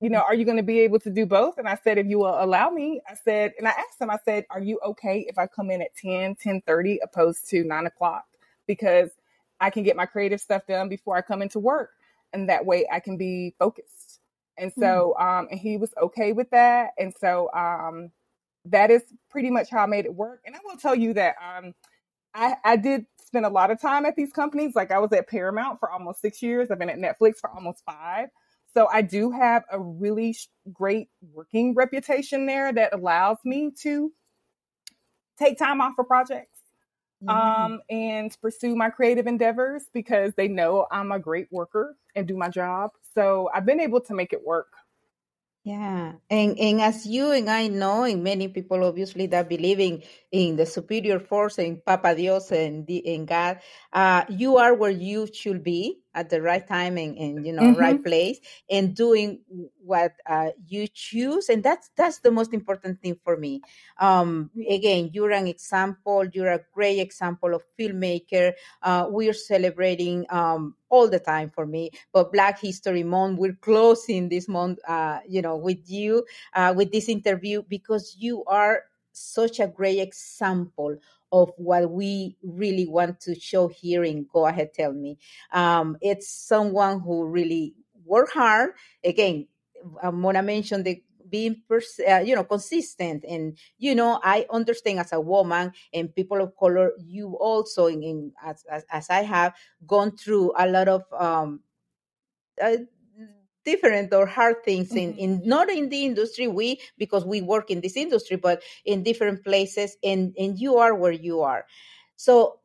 [0.00, 1.58] you know, are you going to be able to do both?
[1.58, 4.18] And I said, if you will allow me, I said, and I asked him, I
[4.24, 7.86] said, are you okay if I come in at 10, 10 30 opposed to nine
[7.86, 8.24] o'clock?
[8.66, 9.10] Because
[9.62, 11.90] I can get my creative stuff done before I come into work.
[12.32, 14.20] And that way I can be focused.
[14.58, 15.22] And so, mm.
[15.22, 16.90] um, and he was okay with that.
[16.98, 18.10] And so, um,
[18.66, 20.42] that is pretty much how I made it work.
[20.44, 21.74] And I will tell you that, um,
[22.34, 24.74] I, I did spend a lot of time at these companies.
[24.74, 26.70] Like I was at Paramount for almost six years.
[26.70, 28.28] I've been at Netflix for almost five.
[28.74, 30.34] So I do have a really
[30.72, 34.12] great working reputation there that allows me to
[35.38, 36.51] take time off for projects
[37.22, 37.28] mm-hmm.
[37.28, 42.36] um, and pursue my creative endeavors because they know I'm a great worker and do
[42.36, 42.90] my job.
[43.14, 44.68] So I've been able to make it work
[45.64, 50.56] yeah, and and as you and I know, and many people obviously that believing in
[50.56, 53.60] the superior force and Papa Dios and the, and God,
[53.92, 57.62] uh, you are where you should be at the right time and, and you know
[57.62, 57.80] mm-hmm.
[57.80, 59.40] right place and doing
[59.84, 63.60] what uh, you choose, and that's that's the most important thing for me.
[63.98, 66.24] Um, again, you're an example.
[66.32, 68.52] You're a great example of filmmaker.
[68.82, 71.90] Uh, we're celebrating um, all the time for me.
[72.12, 76.92] But Black History Month, we're closing this month, uh, you know, with you, uh, with
[76.92, 80.96] this interview, because you are such a great example
[81.32, 85.18] of what we really want to show here in Go Ahead Tell Me.
[85.50, 88.72] Um, it's someone who really work hard.
[89.02, 89.48] Again,
[90.02, 94.98] I'm gonna mention the being pers- uh, you know consistent and you know i understand
[95.00, 99.22] as a woman and people of color you also in, in as, as, as i
[99.22, 99.54] have
[99.86, 101.60] gone through a lot of um
[102.62, 102.76] uh,
[103.64, 105.18] different or hard things mm-hmm.
[105.18, 109.02] in, in not in the industry we because we work in this industry but in
[109.02, 111.64] different places and and you are where you are.
[112.16, 112.60] So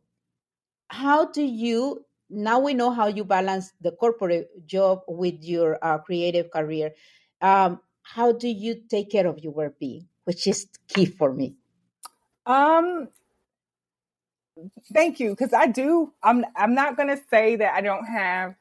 [0.90, 5.98] how do you now we know how you balance the corporate job with your uh,
[6.00, 6.92] creative career.
[7.42, 11.56] Um, how do you take care of your well-being which is key for me?
[12.46, 13.10] Um
[14.92, 18.56] thank you because i do i'm i'm not going to say that i don't have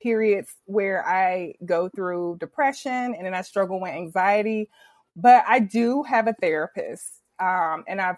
[0.00, 4.68] periods where i go through depression and then i struggle with anxiety
[5.16, 8.14] but i do have a therapist um and i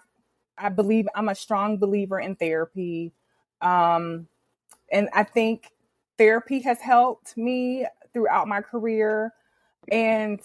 [0.57, 3.11] i believe i'm a strong believer in therapy
[3.61, 4.27] um
[4.91, 5.71] and i think
[6.17, 9.33] therapy has helped me throughout my career
[9.91, 10.39] and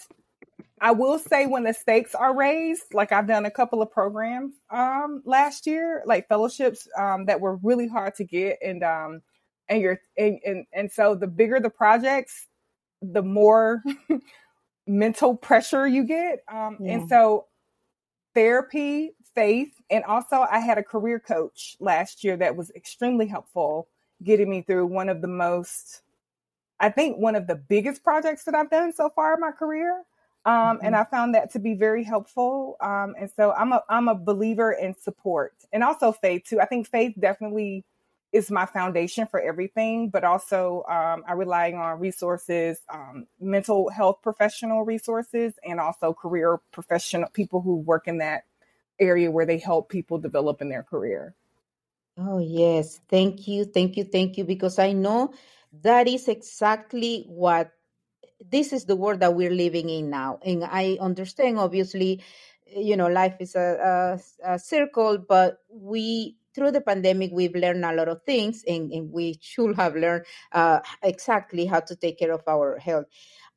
[0.81, 4.55] I will say when the stakes are raised, like I've done a couple of programs
[4.71, 9.23] um, last year, like fellowships um, that were really hard to get, and um,
[9.69, 12.47] and you're and, and and so the bigger the projects,
[13.03, 13.83] the more
[14.87, 16.93] mental pressure you get, um, yeah.
[16.93, 17.47] and so
[18.35, 23.89] therapy, faith, and also I had a career coach last year that was extremely helpful,
[24.23, 26.03] getting me through one of the most
[26.81, 30.05] I think one of the biggest projects that I've done so far in my career.
[30.45, 30.87] Um, mm-hmm.
[30.87, 32.77] And I found that to be very helpful.
[32.81, 36.61] Um, and so I'm a I'm a believer in support and also faith too.
[36.61, 37.85] I think faith definitely
[38.33, 44.19] is my foundation for everything, but also um, I rely on resources, um, mental health
[44.23, 48.45] professional resources, and also career professional people who work in that
[49.01, 51.35] area where they help people develop in their career.
[52.19, 54.45] Oh yes, thank you, thank you, thank you.
[54.45, 55.33] Because I know
[55.83, 57.73] that is exactly what
[58.51, 62.23] this is the world that we're living in now and i understand obviously
[62.67, 67.85] you know life is a, a, a circle but we through the pandemic we've learned
[67.85, 72.19] a lot of things and, and we should have learned uh, exactly how to take
[72.19, 73.07] care of our health.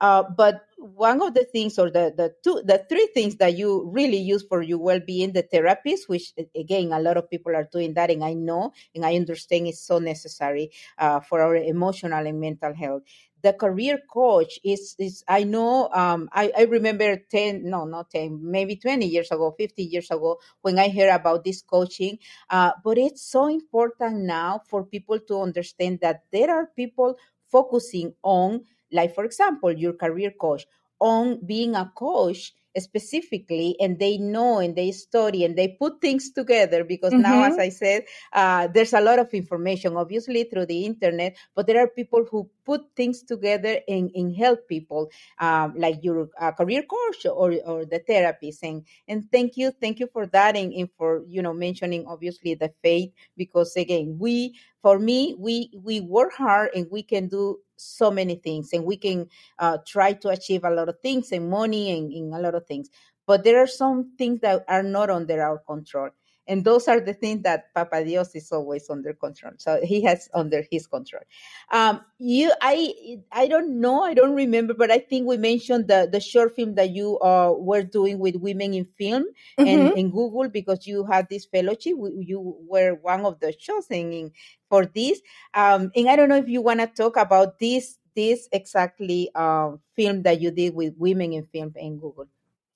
[0.01, 3.87] Uh, but one of the things, or the the two, the three things that you
[3.93, 7.93] really use for your well-being, the therapies, which again a lot of people are doing
[7.93, 12.39] that, and I know and I understand is so necessary uh, for our emotional and
[12.39, 13.03] mental health
[13.43, 18.39] the career coach is is i know um, I, I remember 10 no not 10
[18.41, 22.17] maybe 20 years ago 50 years ago when i heard about this coaching
[22.49, 27.15] uh, but it's so important now for people to understand that there are people
[27.51, 30.65] focusing on like for example your career coach
[30.99, 36.31] on being a coach specifically and they know and they study and they put things
[36.31, 37.23] together because mm-hmm.
[37.23, 38.03] now as i said
[38.33, 42.49] uh, there's a lot of information obviously through the internet but there are people who
[42.65, 47.85] put things together and, and help people um, like your uh, career coach or, or
[47.85, 51.53] the therapist and and thank you thank you for that and, and for you know
[51.53, 57.03] mentioning obviously the faith because again we for me we we work hard and we
[57.03, 59.27] can do so many things and we can
[59.59, 62.65] uh, try to achieve a lot of things and money and, and a lot of
[62.65, 62.89] things.
[63.25, 66.09] But there are some things that are not under our control
[66.51, 69.53] and those are the things that papa dios is always under control.
[69.57, 71.23] So he has under his control.
[71.71, 72.93] Um you i
[73.31, 76.75] i don't know i don't remember but i think we mentioned the the short film
[76.75, 79.23] that you uh, were doing with women in film
[79.57, 79.67] mm-hmm.
[79.67, 81.95] and in google because you had this fellowship.
[82.19, 84.31] You were one of the chosen in,
[84.69, 85.21] for this.
[85.53, 89.71] Um and i don't know if you want to talk about this this exactly uh,
[89.95, 92.27] film that you did with women in film in google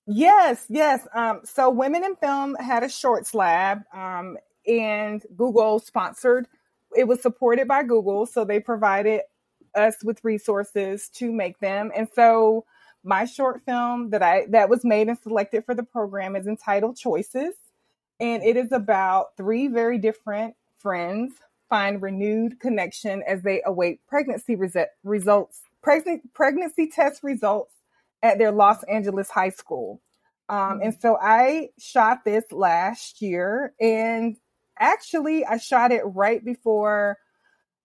[0.06, 1.06] Yes, yes.
[1.14, 3.82] Um, so Women in Film had a short slab.
[3.92, 6.48] Um, and Google sponsored.
[6.96, 9.22] It was supported by Google, so they provided
[9.74, 11.92] us with resources to make them.
[11.96, 12.64] And so
[13.04, 16.96] my short film that I that was made and selected for the program is entitled
[16.96, 17.54] Choices,
[18.20, 21.34] and it is about three very different friends
[21.68, 24.56] find renewed connection as they await pregnancy
[25.04, 27.75] results, pregnant, pregnancy test results
[28.26, 30.00] at their Los Angeles high school.
[30.48, 34.36] Um, and so I shot this last year, and
[34.78, 37.18] actually, I shot it right before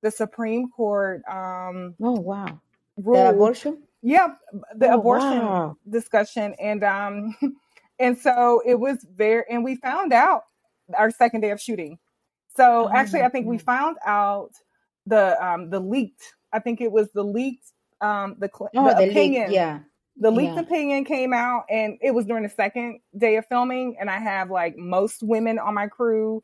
[0.01, 1.23] the Supreme Court.
[1.27, 2.59] Um, oh wow!
[2.97, 3.83] Ruled, the abortion.
[4.03, 4.35] Yeah,
[4.75, 5.77] the oh, abortion wow.
[5.89, 7.35] discussion, and um,
[7.99, 10.43] and so it was very, and we found out
[10.95, 11.97] our second day of shooting.
[12.55, 14.51] So oh, actually, I think we found out
[15.07, 16.35] the um the leaked.
[16.53, 19.43] I think it was the leaked um the, oh, the, the opinion.
[19.45, 19.79] Leaked, yeah
[20.17, 20.61] the leaked yeah.
[20.61, 24.49] opinion came out and it was during the second day of filming and i have
[24.49, 26.43] like most women on my crew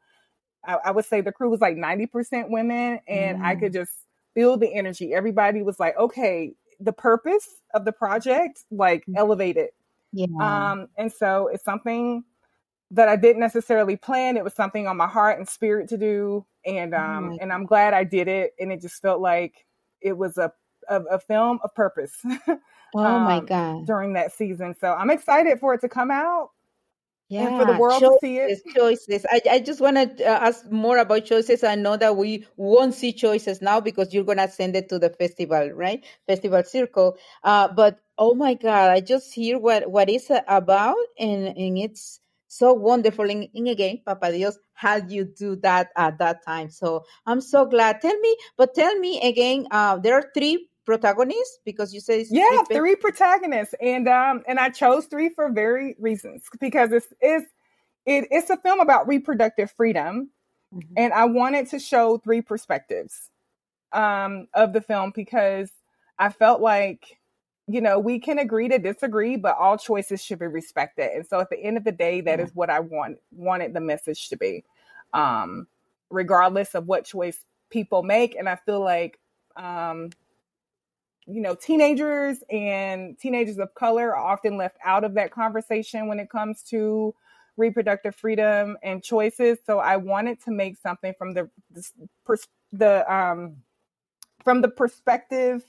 [0.66, 3.46] i, I would say the crew was like 90% women and mm.
[3.46, 3.76] i could mm.
[3.76, 3.92] just
[4.34, 9.14] feel the energy everybody was like okay the purpose of the project like mm.
[9.18, 9.70] elevated
[10.14, 10.28] yeah.
[10.40, 12.24] um and so it's something
[12.92, 16.46] that i didn't necessarily plan it was something on my heart and spirit to do
[16.66, 19.66] and um oh and i'm glad i did it and it just felt like
[20.02, 20.52] it was a
[20.90, 22.14] a, a film of purpose
[22.96, 23.86] Oh um, my God.
[23.86, 24.76] During that season.
[24.80, 26.52] So I'm excited for it to come out.
[27.30, 28.62] Yeah, and for the world choices, to see it.
[28.74, 29.26] Choices.
[29.30, 31.62] I, I just want to uh, ask more about choices.
[31.62, 35.00] I know that we won't see choices now because you're going to send it to
[35.00, 36.06] the festival, right?
[36.26, 37.18] Festival Circle.
[37.44, 42.22] Uh, but oh my God, I just hear what, what it's about and, and it's
[42.48, 43.30] so wonderful.
[43.30, 46.70] And, and again, Papa Dios had you do that at that time.
[46.70, 48.00] So I'm so glad.
[48.00, 52.64] Tell me, but tell me again, uh, there are three protagonists because you say yeah
[52.72, 57.46] three protagonists and um and i chose three for very reasons because it's it's
[58.06, 60.30] it, it's a film about reproductive freedom
[60.74, 60.94] mm-hmm.
[60.96, 63.30] and i wanted to show three perspectives
[63.92, 65.70] um of the film because
[66.20, 67.18] i felt like
[67.68, 71.42] you know we can agree to disagree but all choices should be respected and so
[71.42, 74.38] at the end of the day that is what i want wanted the message to
[74.38, 74.64] be
[75.14, 75.68] um
[76.10, 79.20] regardless of what choice people make and i feel like
[79.58, 80.10] um
[81.28, 86.20] you know, teenagers and teenagers of color are often left out of that conversation when
[86.20, 87.14] it comes to
[87.58, 89.58] reproductive freedom and choices.
[89.66, 91.50] So I wanted to make something from the
[92.72, 93.58] the um,
[94.44, 95.64] from the perspective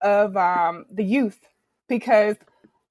[0.00, 1.40] of um, the youth
[1.88, 2.36] because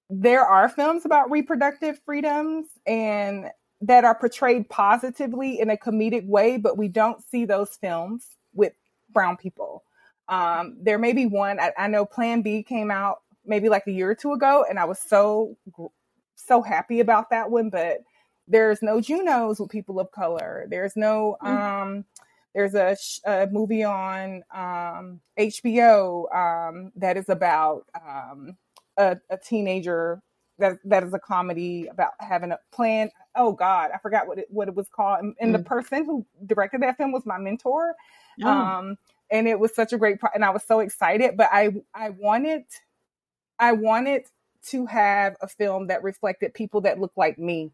[0.09, 3.49] there are films about reproductive freedoms and
[3.81, 8.73] that are portrayed positively in a comedic way, but we don't see those films with
[9.11, 9.83] brown people.
[10.27, 11.59] Um, there may be one.
[11.59, 14.79] I, I know Plan B came out maybe like a year or two ago, and
[14.79, 15.57] I was so
[16.35, 17.69] so happy about that one.
[17.69, 17.99] But
[18.47, 20.65] there's no Junos with people of color.
[20.69, 21.57] There's no mm-hmm.
[21.57, 22.05] um,
[22.53, 28.55] there's a, a, movie on um, HBO um, that is about um,
[28.97, 30.21] a, a, teenager
[30.57, 33.11] that that is a comedy about having a plan.
[33.35, 35.19] Oh God, I forgot what it what it was called.
[35.19, 35.57] And, and mm.
[35.57, 37.93] the person who directed that film was my mentor.
[38.43, 38.95] Oh.
[39.31, 42.11] And it was such a great pro- and I was so excited but I I
[42.11, 42.63] wanted
[43.59, 44.23] I wanted
[44.67, 47.71] to have a film that reflected people that look like me.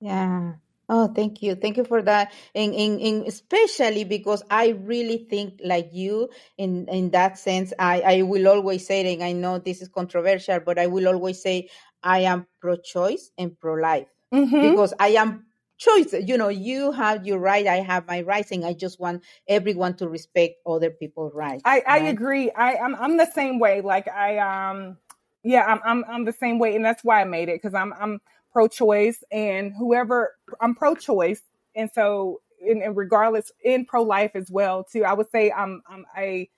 [0.00, 0.54] Yeah.
[0.88, 1.54] Oh, thank you.
[1.54, 2.32] Thank you for that.
[2.54, 6.28] And, and, and especially because I really think like you
[6.58, 10.60] in, in that sense, I, I will always say, and I know this is controversial,
[10.60, 11.68] but I will always say
[12.02, 14.70] I am pro choice and pro life mm-hmm.
[14.70, 15.46] because I am
[15.82, 16.12] choice.
[16.12, 19.94] You know, you have your right, I have my rights, and I just want everyone
[19.96, 21.62] to respect other people's rights.
[21.64, 22.50] I, I agree.
[22.50, 23.80] I I'm I'm the same way.
[23.80, 24.98] Like I um
[25.42, 27.92] yeah, I'm I'm I'm the same way, and that's why I made it because I'm
[27.98, 28.20] I'm
[28.52, 31.42] pro-choice, and whoever I'm pro-choice,
[31.74, 35.04] and so in, in regardless in pro-life as well too.
[35.04, 36.48] I would say I'm I'm a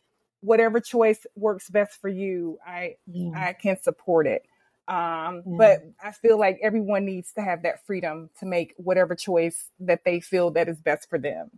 [0.40, 2.58] whatever choice works best for you.
[2.66, 3.30] I yeah.
[3.34, 4.46] I can support it.
[4.86, 5.56] Um, yeah.
[5.56, 10.04] But I feel like everyone needs to have that freedom to make whatever choice that
[10.04, 11.50] they feel that is best for them.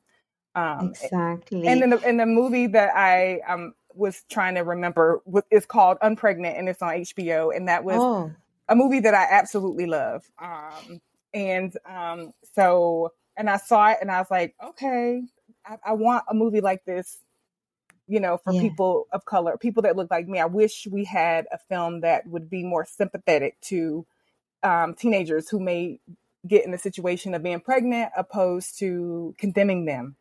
[0.54, 1.66] Um, exactly.
[1.66, 5.98] And in the in the movie that I um, was trying to remember is called
[6.02, 8.32] Unpregnant, and it's on HBO, and that was oh.
[8.68, 10.24] a movie that I absolutely love.
[10.40, 11.00] Um,
[11.34, 15.22] and um, so, and I saw it, and I was like, okay,
[15.66, 17.18] I, I want a movie like this
[18.08, 18.60] you know, for yeah.
[18.60, 20.38] people of color, people that look like me.
[20.38, 24.06] I wish we had a film that would be more sympathetic to
[24.62, 26.00] um, teenagers who may
[26.46, 30.16] get in the situation of being pregnant, opposed to condemning them.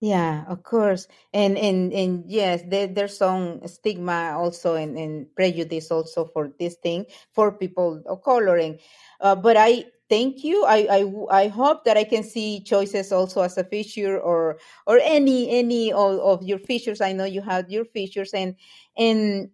[0.00, 5.90] Yeah, of course, and and and yes, there, there's some stigma also and, and prejudice
[5.90, 7.04] also for this thing
[7.34, 8.78] for people of coloring,
[9.20, 10.64] uh, but I thank you.
[10.66, 10.86] I,
[11.30, 15.50] I I hope that I can see choices also as a feature or or any
[15.50, 17.00] any of, of your features.
[17.00, 18.56] I know you have your features and
[18.98, 19.50] and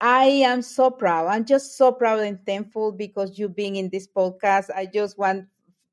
[0.00, 1.28] I am so proud.
[1.28, 4.70] I'm just so proud and thankful because you being in this podcast.
[4.74, 5.46] I just want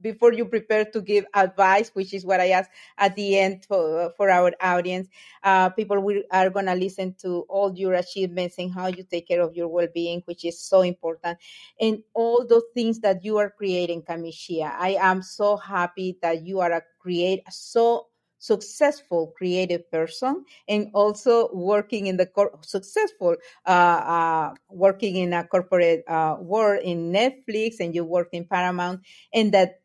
[0.05, 4.13] before you prepare to give advice, which is what I ask at the end for,
[4.15, 5.09] for our audience,
[5.43, 9.27] uh, people will, are going to listen to all your achievements and how you take
[9.27, 11.39] care of your well-being, which is so important,
[11.81, 14.71] and all those things that you are creating, Kamisha.
[14.77, 18.05] I am so happy that you are a create so
[18.37, 23.35] successful creative person and also working in the cor- successful
[23.65, 29.01] uh, uh, working in a corporate uh, world in netflix and you work in paramount
[29.33, 29.81] and that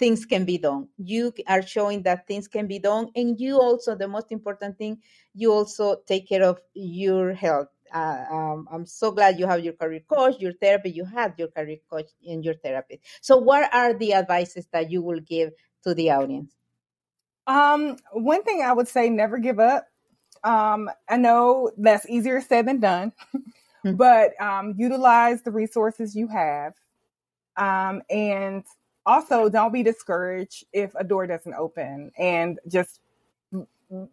[0.00, 0.88] things can be done.
[0.96, 3.10] You are showing that things can be done.
[3.14, 4.98] And you also, the most important thing,
[5.34, 7.68] you also take care of your health.
[7.94, 11.48] Uh, um, I'm so glad you have your career coach, your therapy, you have your
[11.48, 13.02] career coach and your therapist.
[13.20, 15.50] So, what are the advices that you will give
[15.84, 16.52] to the audience?
[17.46, 19.86] Um, one thing I would say never give up.
[20.44, 23.12] Um, I know that's easier said than done,
[23.82, 23.94] hmm.
[23.96, 26.74] but um, utilize the resources you have.
[27.56, 28.64] Um, and
[29.06, 33.00] also don't be discouraged if a door doesn't open and just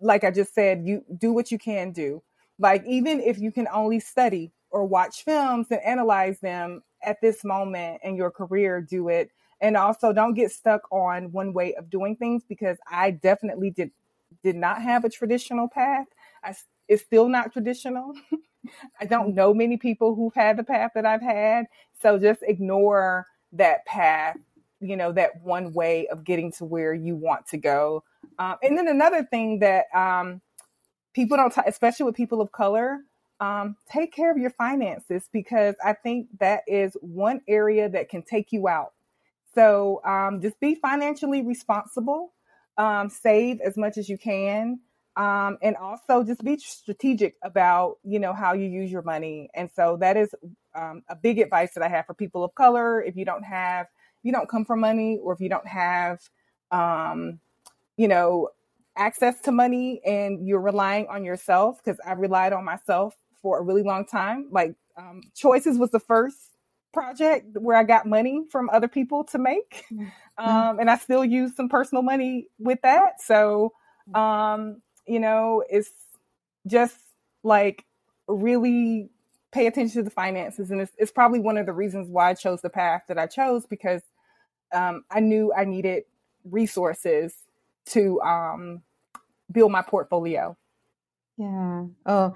[0.01, 2.21] like I just said, you do what you can do.
[2.59, 7.43] Like even if you can only study or watch films and analyze them at this
[7.43, 9.29] moment in your career, do it.
[9.61, 13.91] And also don't get stuck on one way of doing things because I definitely did
[14.43, 16.05] did not have a traditional path.
[16.43, 16.53] I,
[16.88, 18.13] it's still not traditional.
[18.99, 21.65] I don't know many people who've had the path that I've had.
[22.01, 24.38] So just ignore that path
[24.80, 28.03] you know that one way of getting to where you want to go.
[28.39, 30.41] Um, and then another thing that um,
[31.13, 32.99] people don't t- especially with people of color
[33.39, 38.21] um, take care of your finances because i think that is one area that can
[38.21, 38.93] take you out.
[39.55, 42.34] So um, just be financially responsible
[42.78, 44.80] um, save as much as you can
[45.17, 49.49] um, and also just be strategic about you know how you use your money.
[49.55, 50.34] And so that is
[50.75, 53.01] a big advice that i have for people of color.
[53.01, 53.88] If you don't have
[54.24, 56.20] you don't come from money or if you don't have
[56.72, 57.39] um,
[57.95, 58.49] you know
[58.97, 63.61] access to money and you're relying on yourself because i relied on myself for a
[63.61, 66.38] really long time like um, choices was the first
[66.93, 70.07] project where i got money from other people to make mm-hmm.
[70.43, 73.72] um, and i still use some personal money with that so
[74.15, 75.91] um, you know it's
[76.65, 76.97] just
[77.43, 77.86] like
[78.28, 79.09] really
[79.58, 82.34] pay attention to the finances and it's, it's probably one of the reasons why i
[82.34, 84.01] chose the path that i chose because
[84.74, 86.03] um, I knew I needed
[86.43, 87.34] resources
[87.88, 88.82] to um,
[89.51, 90.58] build my portfolio.
[91.38, 91.86] Yeah.
[92.05, 92.34] Oh,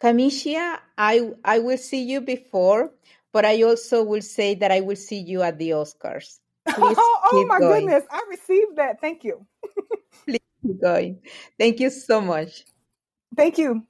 [0.00, 2.92] Kamisha, I I will see you before,
[3.32, 6.38] but I also will say that I will see you at the Oscars.
[6.68, 7.86] Please oh, oh my going.
[7.86, 9.00] goodness, I received that.
[9.00, 9.46] Thank you.
[10.26, 11.20] Please keep going.
[11.58, 12.64] Thank you so much.
[13.34, 13.86] Thank you.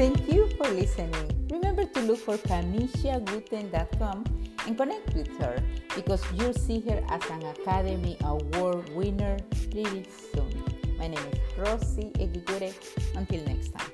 [0.00, 4.24] Thank you for listening remember to look for KamishaWooten.com
[4.66, 5.62] and connect with her
[5.94, 9.36] because you'll see her as an Academy Award winner
[9.70, 10.64] pretty soon.
[10.96, 12.72] My name is Rosie Egigure.
[13.14, 13.90] Until next time.